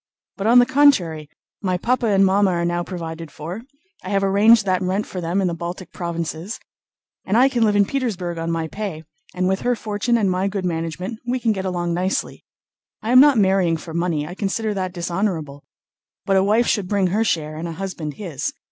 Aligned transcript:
But 0.35 0.47
on 0.47 0.57
the 0.57 0.65
contrary, 0.65 1.29
my 1.61 1.77
papa 1.77 2.07
and 2.07 2.25
mamma 2.25 2.49
are 2.49 2.65
now 2.65 2.81
provided 2.83 3.29
for—I 3.29 4.09
have 4.09 4.23
arranged 4.23 4.65
that 4.65 4.81
rent 4.81 5.05
for 5.05 5.21
them 5.21 5.41
in 5.41 5.47
the 5.47 5.53
Baltic 5.53 5.91
Provinces—and 5.91 7.37
I 7.37 7.47
can 7.47 7.63
live 7.63 7.75
in 7.75 7.85
Petersburg 7.85 8.39
on 8.39 8.49
my 8.49 8.67
pay, 8.67 9.03
and 9.35 9.47
with 9.47 9.59
her 9.61 9.75
fortune 9.75 10.17
and 10.17 10.31
my 10.31 10.47
good 10.47 10.65
management 10.65 11.19
we 11.27 11.39
can 11.39 11.51
get 11.51 11.65
along 11.65 11.93
nicely. 11.93 12.43
I 13.03 13.11
am 13.11 13.19
not 13.19 13.37
marrying 13.37 13.77
for 13.77 13.93
money—I 13.93 14.33
consider 14.33 14.73
that 14.73 14.91
dishonorable—but 14.91 16.35
a 16.35 16.43
wife 16.43 16.65
should 16.65 16.87
bring 16.87 17.05
her 17.13 17.23
share 17.23 17.55
and 17.55 17.67
a 17.67 17.73
husband 17.73 18.15
his. 18.15 18.51